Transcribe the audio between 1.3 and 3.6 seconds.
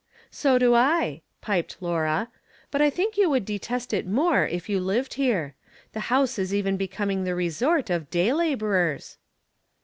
piped Laura." But I think you would